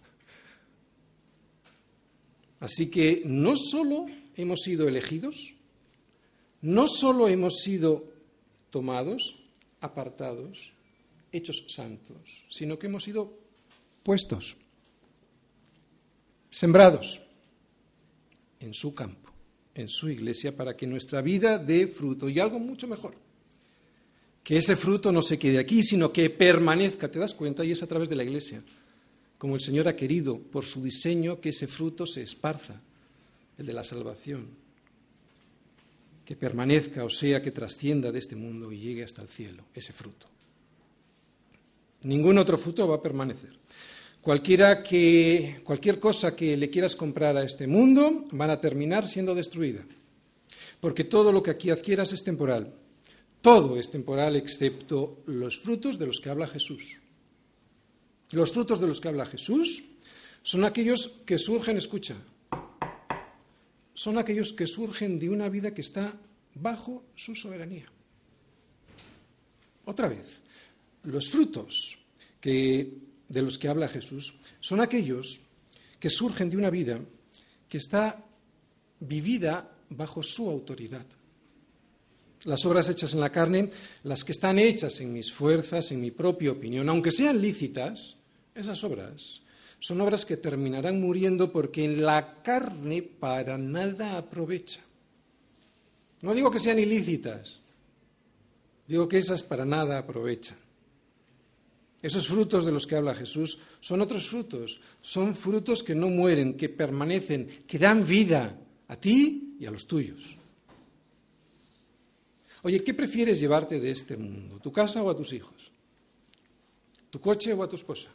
[2.60, 5.54] Así que no solo hemos sido elegidos,
[6.62, 8.10] no solo hemos sido
[8.70, 9.42] tomados,
[9.80, 10.72] apartados,
[11.32, 13.38] hechos santos, sino que hemos sido
[14.02, 14.56] puestos,
[16.50, 17.20] sembrados
[18.60, 19.35] en su campo
[19.76, 23.14] en su iglesia para que nuestra vida dé fruto y algo mucho mejor.
[24.42, 27.64] Que ese fruto no se quede aquí, sino que permanezca, ¿te das cuenta?
[27.64, 28.62] Y es a través de la iglesia.
[29.36, 32.80] Como el Señor ha querido, por su diseño, que ese fruto se esparza,
[33.58, 34.46] el de la salvación.
[36.24, 39.92] Que permanezca, o sea, que trascienda de este mundo y llegue hasta el cielo, ese
[39.92, 40.26] fruto.
[42.02, 43.50] Ningún otro fruto va a permanecer.
[44.26, 49.36] Cualquiera que, cualquier cosa que le quieras comprar a este mundo van a terminar siendo
[49.36, 49.86] destruida.
[50.80, 52.74] Porque todo lo que aquí adquieras es temporal.
[53.40, 56.98] Todo es temporal excepto los frutos de los que habla Jesús.
[58.32, 59.84] Los frutos de los que habla Jesús
[60.42, 62.16] son aquellos que surgen, escucha,
[63.94, 66.12] son aquellos que surgen de una vida que está
[66.56, 67.86] bajo su soberanía.
[69.84, 70.26] Otra vez,
[71.04, 72.00] los frutos
[72.40, 75.40] que de los que habla Jesús son aquellos
[75.98, 77.00] que surgen de una vida
[77.68, 78.24] que está
[79.00, 81.06] vivida bajo su autoridad.
[82.44, 83.70] Las obras hechas en la carne,
[84.04, 88.16] las que están hechas en mis fuerzas, en mi propia opinión, aunque sean lícitas,
[88.54, 89.42] esas obras
[89.78, 94.80] son obras que terminarán muriendo porque en la carne para nada aprovecha.
[96.22, 97.60] No digo que sean ilícitas,
[98.86, 100.65] digo que esas para nada aprovechan.
[102.06, 106.56] Esos frutos de los que habla Jesús son otros frutos, son frutos que no mueren,
[106.56, 110.36] que permanecen, que dan vida a ti y a los tuyos.
[112.62, 114.60] Oye, ¿qué prefieres llevarte de este mundo?
[114.60, 115.72] ¿Tu casa o a tus hijos?
[117.10, 118.08] ¿Tu coche o a tu esposa?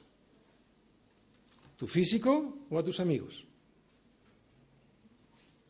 [1.76, 3.44] ¿Tu físico o a tus amigos?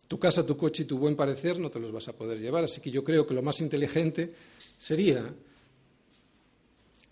[0.07, 2.65] Tu casa, tu coche y tu buen parecer no te los vas a poder llevar,
[2.65, 4.31] así que yo creo que lo más inteligente
[4.77, 5.33] sería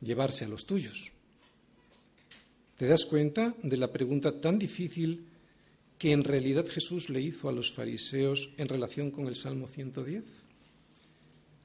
[0.01, 1.11] llevarse a los tuyos.
[2.75, 5.25] ¿Te das cuenta de la pregunta tan difícil
[5.97, 10.23] que en realidad Jesús le hizo a los fariseos en relación con el Salmo 110?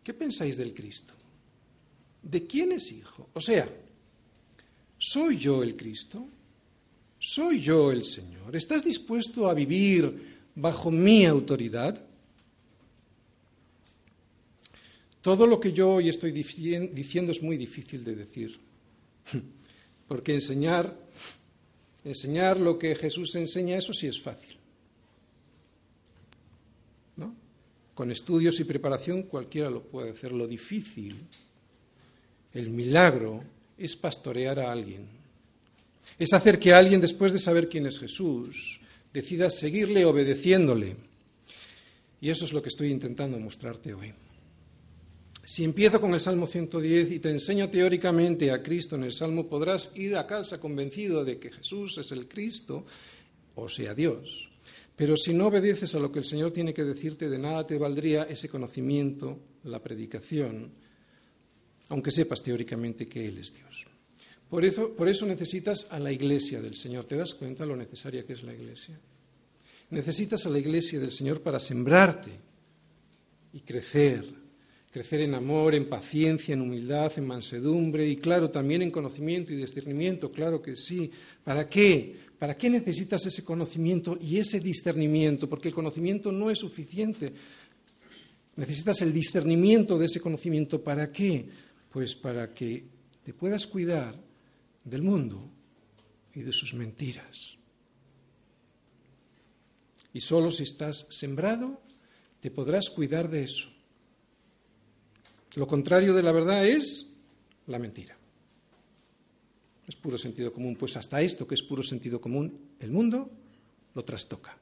[0.02, 1.14] ¿Qué pensáis del Cristo?
[2.22, 3.28] ¿De quién es hijo?
[3.32, 3.68] O sea,
[4.98, 6.26] ¿soy yo el Cristo?
[7.18, 8.56] ¿Soy yo el Señor?
[8.56, 12.04] ¿Estás dispuesto a vivir bajo mi autoridad?
[15.24, 18.60] Todo lo que yo hoy estoy diciendo es muy difícil de decir,
[20.06, 20.94] porque enseñar,
[22.04, 24.54] enseñar lo que Jesús enseña, eso sí es fácil.
[27.16, 27.34] ¿No?
[27.94, 30.30] Con estudios y preparación cualquiera lo puede hacer.
[30.30, 31.16] Lo difícil,
[32.52, 33.42] el milagro,
[33.78, 35.06] es pastorear a alguien.
[36.18, 38.78] Es hacer que alguien, después de saber quién es Jesús,
[39.10, 40.96] decida seguirle obedeciéndole.
[42.20, 44.12] Y eso es lo que estoy intentando mostrarte hoy.
[45.46, 49.46] Si empiezo con el Salmo 110 y te enseño teóricamente a Cristo en el Salmo,
[49.46, 52.86] podrás ir a casa convencido de que Jesús es el Cristo,
[53.54, 54.48] o sea Dios.
[54.96, 57.76] Pero si no obedeces a lo que el Señor tiene que decirte, de nada te
[57.76, 60.70] valdría ese conocimiento, la predicación,
[61.90, 63.84] aunque sepas teóricamente que Él es Dios.
[64.48, 67.04] Por eso, por eso necesitas a la iglesia del Señor.
[67.04, 68.98] ¿Te das cuenta lo necesaria que es la iglesia?
[69.90, 72.30] Necesitas a la iglesia del Señor para sembrarte
[73.52, 74.43] y crecer
[74.94, 79.56] crecer en amor, en paciencia, en humildad, en mansedumbre y claro, también en conocimiento y
[79.56, 81.10] discernimiento, claro que sí.
[81.42, 82.16] ¿Para qué?
[82.38, 85.48] ¿Para qué necesitas ese conocimiento y ese discernimiento?
[85.48, 87.32] Porque el conocimiento no es suficiente.
[88.54, 90.80] Necesitas el discernimiento de ese conocimiento.
[90.80, 91.48] ¿Para qué?
[91.90, 92.84] Pues para que
[93.24, 94.14] te puedas cuidar
[94.84, 95.50] del mundo
[96.36, 97.56] y de sus mentiras.
[100.12, 101.82] Y solo si estás sembrado,
[102.38, 103.73] te podrás cuidar de eso.
[105.56, 107.16] Lo contrario de la verdad es
[107.66, 108.16] la mentira.
[109.86, 110.76] Es puro sentido común.
[110.76, 113.30] Pues hasta esto, que es puro sentido común, el mundo
[113.94, 114.56] lo trastoca.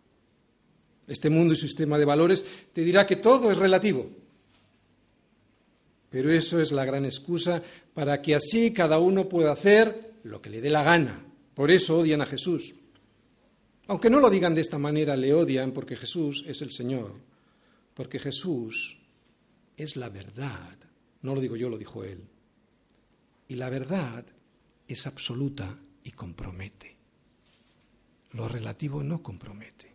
[1.06, 4.08] Este mundo y su sistema de valores te dirá que todo es relativo.
[6.10, 7.62] Pero eso es la gran excusa
[7.94, 11.24] para que así cada uno pueda hacer lo que le dé la gana.
[11.54, 12.74] Por eso odian a Jesús.
[13.86, 17.12] Aunque no lo digan de esta manera, le odian porque Jesús es el Señor,
[17.94, 19.01] porque Jesús
[19.76, 20.76] es la verdad.
[21.22, 22.24] No lo digo yo, lo dijo Él.
[23.48, 24.24] Y la verdad
[24.86, 26.96] es absoluta y compromete.
[28.32, 29.92] Lo relativo no compromete.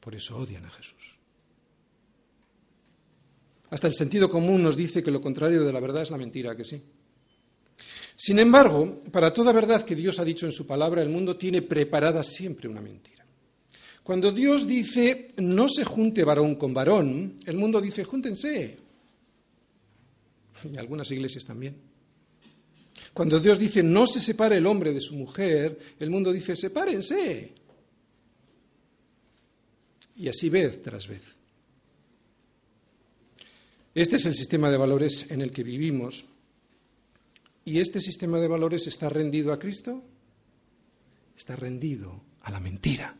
[0.00, 1.18] Por eso odian a Jesús.
[3.70, 6.56] Hasta el sentido común nos dice que lo contrario de la verdad es la mentira,
[6.56, 6.82] que sí.
[8.16, 11.62] Sin embargo, para toda verdad que Dios ha dicho en su palabra, el mundo tiene
[11.62, 13.17] preparada siempre una mentira.
[14.08, 18.78] Cuando Dios dice no se junte varón con varón, el mundo dice júntense.
[20.72, 21.76] Y algunas iglesias también.
[23.12, 27.52] Cuando Dios dice no se separe el hombre de su mujer, el mundo dice sepárense.
[30.16, 31.24] Y así vez tras vez.
[33.94, 36.24] Este es el sistema de valores en el que vivimos.
[37.66, 40.02] ¿Y este sistema de valores está rendido a Cristo?
[41.36, 43.14] Está rendido a la mentira.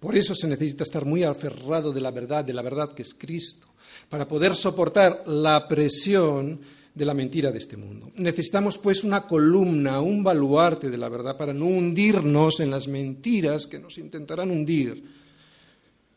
[0.00, 3.14] Por eso se necesita estar muy aferrado de la verdad, de la verdad que es
[3.14, 3.66] Cristo,
[4.08, 6.60] para poder soportar la presión
[6.94, 8.10] de la mentira de este mundo.
[8.16, 13.66] Necesitamos pues una columna, un baluarte de la verdad para no hundirnos en las mentiras
[13.66, 15.04] que nos intentarán hundir,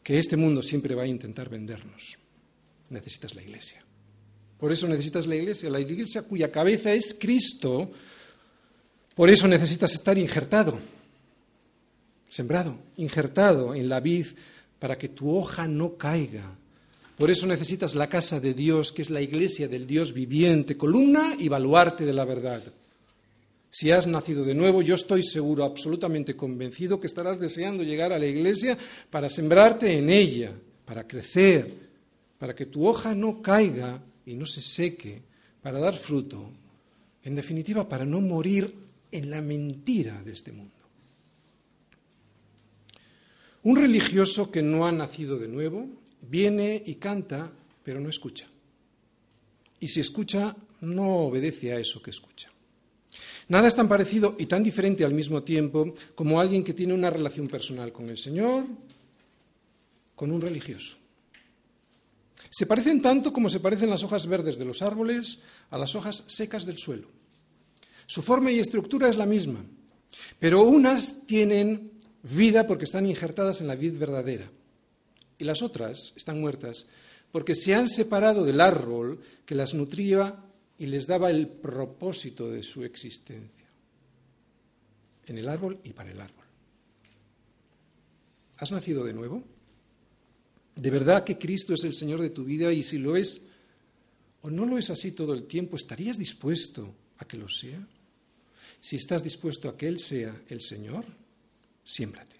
[0.01, 2.17] que este mundo siempre va a intentar vendernos.
[2.89, 3.83] Necesitas la iglesia.
[4.57, 7.91] Por eso necesitas la iglesia, la iglesia cuya cabeza es Cristo.
[9.15, 10.79] Por eso necesitas estar injertado,
[12.29, 14.27] sembrado, injertado en la vid
[14.79, 16.55] para que tu hoja no caiga,
[17.19, 21.35] por eso necesitas la casa de Dios, que es la iglesia del Dios viviente, columna
[21.37, 22.63] y baluarte de la verdad.
[23.69, 28.19] Si has nacido de nuevo, yo estoy seguro, absolutamente convencido, que estarás deseando llegar a
[28.19, 28.77] la iglesia
[29.09, 30.53] para sembrarte en ella,
[30.85, 31.69] para crecer,
[32.37, 35.21] para que tu hoja no caiga y no se seque,
[35.61, 36.49] para dar fruto.
[37.21, 38.73] En definitiva, para no morir
[39.11, 40.78] en la mentira de este mundo.
[43.69, 45.85] Un religioso que no ha nacido de nuevo
[46.23, 47.51] viene y canta,
[47.83, 48.47] pero no escucha.
[49.79, 52.49] Y si escucha, no obedece a eso que escucha.
[53.47, 57.11] Nada es tan parecido y tan diferente al mismo tiempo como alguien que tiene una
[57.11, 58.65] relación personal con el Señor,
[60.15, 60.97] con un religioso.
[62.49, 66.23] Se parecen tanto como se parecen las hojas verdes de los árboles a las hojas
[66.25, 67.07] secas del suelo.
[68.07, 69.63] Su forma y estructura es la misma,
[70.39, 74.49] pero unas tienen vida porque están injertadas en la vid verdadera
[75.37, 76.87] y las otras están muertas
[77.31, 80.43] porque se han separado del árbol que las nutría
[80.77, 83.67] y les daba el propósito de su existencia,
[85.27, 86.45] en el árbol y para el árbol.
[88.57, 89.43] ¿Has nacido de nuevo?
[90.75, 92.71] ¿De verdad que Cristo es el Señor de tu vida?
[92.73, 93.41] Y si lo es,
[94.41, 97.85] o no lo es así todo el tiempo, ¿estarías dispuesto a que lo sea?
[98.81, 101.05] Si estás dispuesto a que Él sea el Señor,
[101.89, 102.37] siémbrate.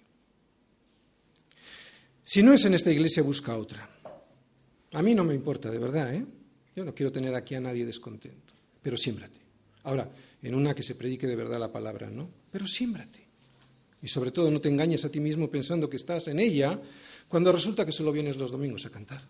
[2.23, 3.89] Si no es en esta iglesia, busca otra.
[4.93, 6.23] A mí no me importa, de verdad, ¿eh?
[6.75, 9.39] Yo no quiero tener aquí a nadie descontento, pero siémbrate.
[9.83, 10.07] Ahora,
[10.43, 12.29] en una que se predique de verdad la palabra, ¿no?
[12.51, 13.25] Pero siémbrate.
[14.03, 16.79] Y sobre todo no te engañes a ti mismo pensando que estás en ella
[17.27, 19.21] cuando resulta que solo vienes los domingos a cantar.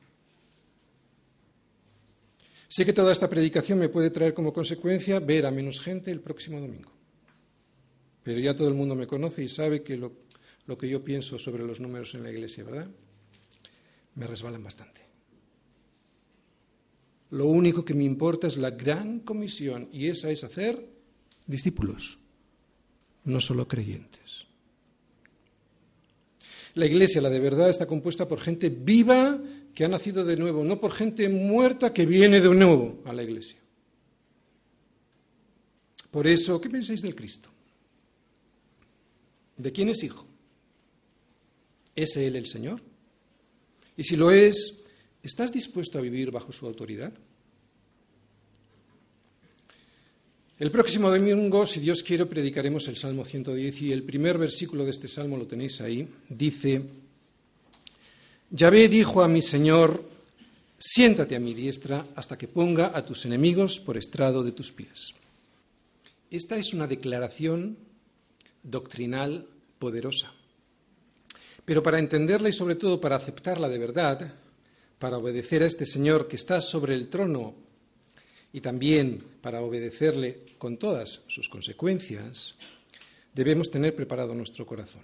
[2.68, 6.20] Sé que toda esta predicación me puede traer como consecuencia ver a menos gente el
[6.20, 6.99] próximo domingo.
[8.30, 11.66] Pero ya todo el mundo me conoce y sabe que lo que yo pienso sobre
[11.66, 12.88] los números en la iglesia, ¿verdad?
[14.14, 15.02] Me resbalan bastante.
[17.32, 20.80] Lo único que me importa es la gran comisión y esa es hacer
[21.48, 22.20] discípulos,
[23.24, 24.46] no solo creyentes.
[26.76, 29.42] La iglesia, la de verdad, está compuesta por gente viva
[29.74, 33.24] que ha nacido de nuevo, no por gente muerta que viene de nuevo a la
[33.24, 33.58] iglesia.
[36.12, 37.50] Por eso, ¿qué pensáis del Cristo?
[39.60, 40.26] ¿De quién es hijo?
[41.94, 42.82] ¿Es Él el Señor?
[43.98, 44.86] Y si lo es,
[45.22, 47.12] ¿estás dispuesto a vivir bajo su autoridad?
[50.58, 54.92] El próximo domingo, si Dios quiere, predicaremos el Salmo 110 y el primer versículo de
[54.92, 56.08] este salmo lo tenéis ahí.
[56.30, 56.82] Dice,
[58.52, 60.04] Yahvé dijo a mi Señor,
[60.78, 65.16] siéntate a mi diestra hasta que ponga a tus enemigos por estrado de tus pies.
[66.32, 67.89] Esta es una declaración
[68.64, 69.48] doctrinal
[69.78, 70.34] poderosa.
[71.66, 74.34] Pero para entenderla y sobre todo para aceptarla de verdad,
[74.98, 77.56] para obedecer a este Señor que está sobre el trono
[78.52, 82.56] y también para obedecerle con todas sus consecuencias,
[83.34, 85.04] debemos tener preparado nuestro corazón.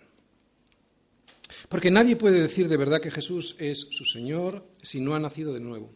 [1.70, 5.53] Porque nadie puede decir de verdad que Jesús es su Señor si no ha nacido
[5.53, 5.91] de nuevo.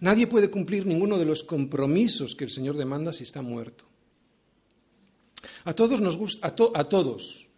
[0.00, 3.84] Nadie puede cumplir ninguno de los compromisos que el Señor demanda si está muerto.
[5.64, 7.48] A todos nos gusta, a, todos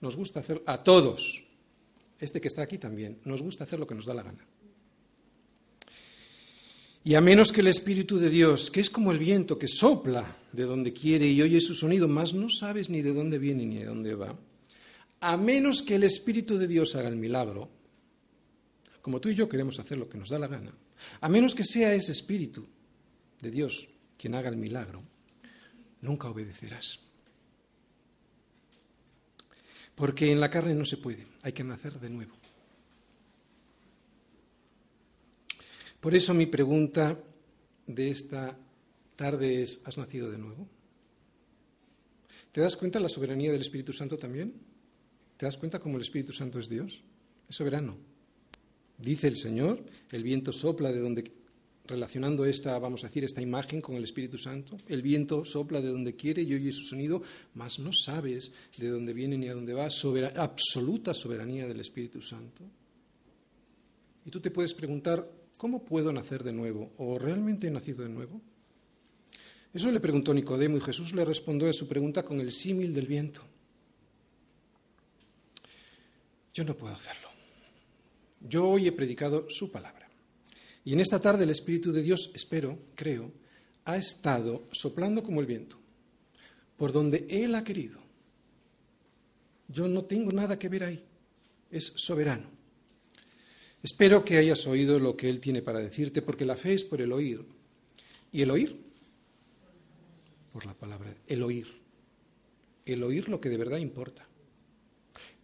[0.00, 1.44] nos gusta hacer, a todos,
[2.18, 4.46] este que está aquí también, nos gusta hacer lo que nos da la gana.
[7.04, 10.36] Y a menos que el Espíritu de Dios, que es como el viento que sopla
[10.52, 13.78] de donde quiere y oye su sonido, más no sabes ni de dónde viene ni
[13.78, 14.36] de dónde va,
[15.20, 17.68] a menos que el Espíritu de Dios haga el milagro,
[19.00, 20.72] como tú y yo queremos hacer lo que nos da la gana,
[21.20, 22.66] a menos que sea ese Espíritu
[23.40, 25.02] de Dios quien haga el milagro,
[26.02, 27.07] nunca obedecerás.
[29.98, 32.32] Porque en la carne no se puede, hay que nacer de nuevo.
[35.98, 37.18] Por eso mi pregunta
[37.84, 38.56] de esta
[39.16, 40.68] tarde es, ¿has nacido de nuevo?
[42.52, 44.54] ¿Te das cuenta de la soberanía del Espíritu Santo también?
[45.36, 47.02] ¿Te das cuenta cómo el Espíritu Santo es Dios?
[47.48, 47.96] Es soberano.
[48.98, 51.24] Dice el Señor, el viento sopla de donde,
[51.88, 55.88] relacionando esta, vamos a decir, esta imagen con el Espíritu Santo, el viento sopla de
[55.88, 57.22] donde quiere y oye su sonido,
[57.54, 59.88] mas no sabes de dónde viene ni a dónde va,
[60.36, 62.62] absoluta soberanía del Espíritu Santo.
[64.24, 65.26] Y tú te puedes preguntar,
[65.56, 66.92] ¿cómo puedo nacer de nuevo?
[66.98, 68.40] ¿O realmente he nacido de nuevo?
[69.72, 73.06] Eso le preguntó Nicodemo y Jesús le respondió a su pregunta con el símil del
[73.06, 73.42] viento.
[76.52, 77.28] Yo no puedo hacerlo.
[78.40, 79.97] Yo hoy he predicado su palabra.
[80.88, 83.30] Y en esta tarde el Espíritu de Dios, espero, creo,
[83.84, 85.78] ha estado soplando como el viento,
[86.78, 87.98] por donde Él ha querido.
[89.68, 91.04] Yo no tengo nada que ver ahí.
[91.70, 92.46] Es soberano.
[93.82, 97.02] Espero que hayas oído lo que Él tiene para decirte, porque la fe es por
[97.02, 97.44] el oír.
[98.32, 98.74] ¿Y el oír?
[100.54, 101.14] Por la palabra.
[101.26, 101.66] El oír.
[102.86, 104.26] El oír lo que de verdad importa.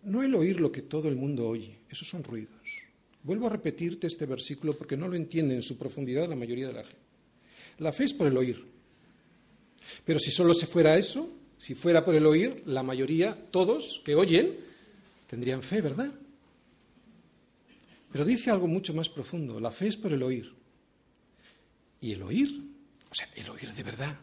[0.05, 2.84] No el oír lo que todo el mundo oye, esos son ruidos.
[3.25, 6.75] Vuelvo a repetirte este versículo porque no lo entiende en su profundidad la mayoría de
[6.75, 7.03] la gente.
[7.79, 8.64] La fe es por el oír.
[10.05, 14.14] Pero si solo se fuera eso, si fuera por el oír, la mayoría, todos que
[14.14, 14.59] oyen,
[15.27, 16.12] tendrían fe, ¿verdad?
[18.12, 19.59] Pero dice algo mucho más profundo.
[19.59, 20.53] La fe es por el oír.
[22.01, 22.59] Y el oír,
[23.11, 24.16] o sea, el oír de verdad.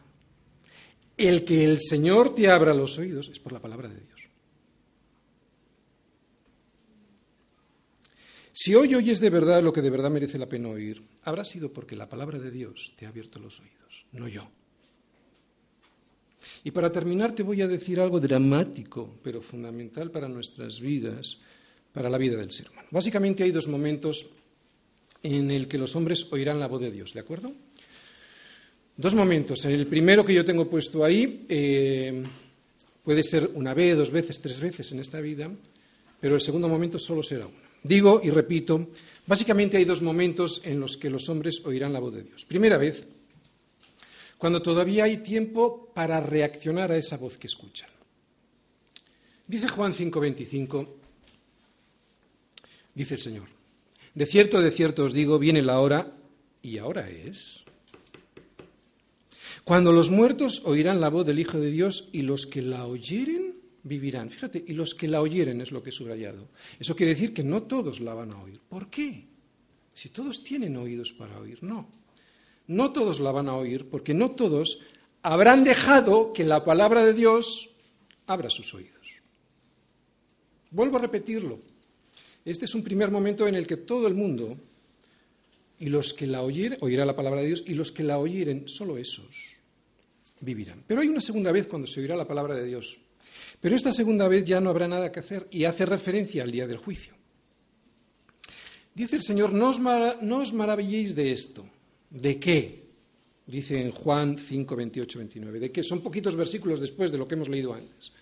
[1.16, 4.11] El que el Señor te abra los oídos es por la palabra de Dios.
[8.52, 11.72] Si hoy oyes de verdad lo que de verdad merece la pena oír, habrá sido
[11.72, 14.50] porque la palabra de Dios te ha abierto los oídos, no yo.
[16.64, 21.38] Y para terminar te voy a decir algo dramático, pero fundamental para nuestras vidas,
[21.92, 22.88] para la vida del ser humano.
[22.90, 24.26] Básicamente hay dos momentos
[25.22, 27.52] en el que los hombres oirán la voz de Dios, ¿de acuerdo?
[28.96, 29.64] Dos momentos.
[29.64, 32.22] En el primero que yo tengo puesto ahí, eh,
[33.02, 35.50] puede ser una vez, dos veces, tres veces en esta vida,
[36.20, 37.71] pero el segundo momento solo será uno.
[37.82, 38.88] Digo y repito,
[39.26, 42.44] básicamente hay dos momentos en los que los hombres oirán la voz de Dios.
[42.44, 43.06] Primera vez,
[44.38, 47.90] cuando todavía hay tiempo para reaccionar a esa voz que escuchan.
[49.46, 50.88] Dice Juan 5:25,
[52.94, 53.48] dice el Señor,
[54.14, 56.12] de cierto, de cierto os digo, viene la hora,
[56.62, 57.64] y ahora es,
[59.64, 63.61] cuando los muertos oirán la voz del Hijo de Dios y los que la oyeren
[63.84, 64.30] vivirán.
[64.30, 66.48] Fíjate, y los que la oyeren es lo que he subrayado.
[66.78, 68.60] Eso quiere decir que no todos la van a oír.
[68.68, 69.24] ¿Por qué?
[69.94, 71.88] Si todos tienen oídos para oír, no.
[72.68, 74.80] No todos la van a oír porque no todos
[75.22, 77.70] habrán dejado que la palabra de Dios
[78.26, 78.92] abra sus oídos.
[80.70, 81.58] Vuelvo a repetirlo.
[82.44, 84.56] Este es un primer momento en el que todo el mundo
[85.78, 88.68] y los que la oyeren, oirá la palabra de Dios, y los que la oyeren,
[88.68, 89.56] solo esos,
[90.40, 90.84] vivirán.
[90.86, 92.98] Pero hay una segunda vez cuando se oirá la palabra de Dios.
[93.60, 96.66] Pero esta segunda vez ya no habrá nada que hacer y hace referencia al día
[96.66, 97.14] del juicio.
[98.94, 101.64] Dice el Señor, no os, maravilléis de esto.
[102.10, 102.82] ¿De qué?
[103.46, 105.60] Dice en Juan 5, 28, 29.
[105.60, 105.82] ¿De qué?
[105.82, 108.12] Son poquitos versículos después de lo que hemos leído antes.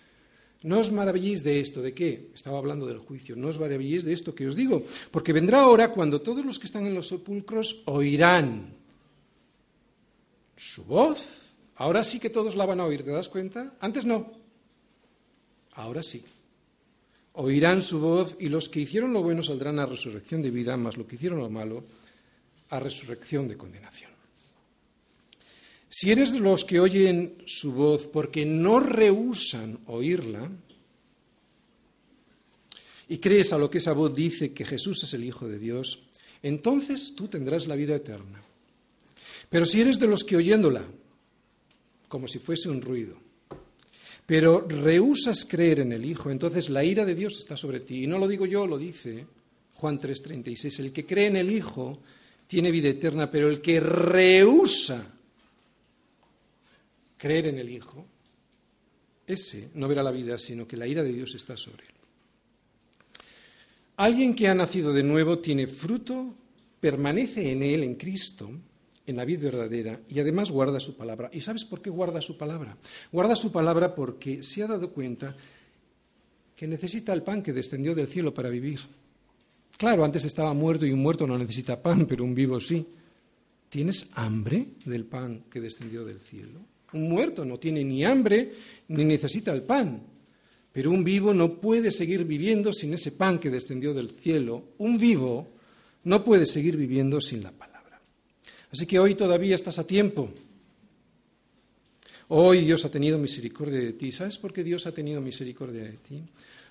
[0.63, 1.81] No os maravilléis de esto.
[1.81, 2.29] ¿De qué?
[2.33, 3.35] Estaba hablando del juicio.
[3.35, 4.85] No os maravilléis de esto que os digo.
[5.09, 8.75] Porque vendrá ahora cuando todos los que están en los sepulcros oirán
[10.55, 11.53] su voz.
[11.75, 13.73] Ahora sí que todos la van a oír, ¿te das cuenta?
[13.79, 14.40] Antes no.
[15.81, 16.23] Ahora sí.
[17.33, 20.95] Oirán su voz y los que hicieron lo bueno saldrán a resurrección de vida, más
[20.95, 21.83] lo que hicieron lo malo
[22.69, 24.11] a resurrección de condenación.
[25.89, 30.49] Si eres de los que oyen su voz porque no rehusan oírla
[33.09, 36.03] y crees a lo que esa voz dice que Jesús es el Hijo de Dios,
[36.43, 38.41] entonces tú tendrás la vida eterna.
[39.49, 40.85] Pero si eres de los que oyéndola,
[42.07, 43.30] como si fuese un ruido,
[44.31, 48.05] pero rehusas creer en el Hijo, entonces la ira de Dios está sobre ti.
[48.05, 49.25] Y no lo digo yo, lo dice
[49.73, 50.79] Juan 3:36.
[50.79, 51.99] El que cree en el Hijo
[52.47, 55.05] tiene vida eterna, pero el que rehúsa
[57.17, 58.05] creer en el Hijo,
[59.27, 61.93] ese no verá la vida, sino que la ira de Dios está sobre él.
[63.97, 66.33] Alguien que ha nacido de nuevo tiene fruto,
[66.79, 68.49] permanece en él, en Cristo,
[69.05, 71.29] en la vida verdadera, y además guarda su palabra.
[71.33, 72.77] ¿Y sabes por qué guarda su palabra?
[73.11, 75.35] Guarda su palabra porque se ha dado cuenta
[76.55, 78.79] que necesita el pan que descendió del cielo para vivir.
[79.77, 82.85] Claro, antes estaba muerto y un muerto no necesita pan, pero un vivo sí.
[83.67, 86.59] ¿Tienes hambre del pan que descendió del cielo?
[86.93, 88.53] Un muerto no tiene ni hambre
[88.89, 90.01] ni necesita el pan.
[90.71, 94.65] Pero un vivo no puede seguir viviendo sin ese pan que descendió del cielo.
[94.77, 95.47] Un vivo
[96.03, 97.70] no puede seguir viviendo sin la palabra.
[98.71, 100.29] Así que hoy todavía estás a tiempo.
[102.29, 104.11] Hoy Dios ha tenido misericordia de ti.
[104.11, 106.23] ¿Sabes por qué Dios ha tenido misericordia de ti?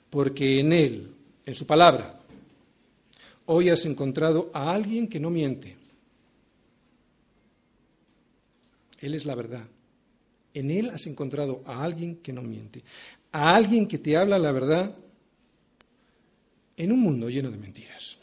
[0.08, 1.08] Porque en Él,
[1.44, 2.18] en su palabra,
[3.46, 5.76] hoy has encontrado a alguien que no miente.
[9.00, 9.66] Él es la verdad.
[10.54, 12.82] En Él has encontrado a alguien que no miente,
[13.32, 14.96] a alguien que te habla la verdad
[16.76, 18.19] en un mundo lleno de mentiras.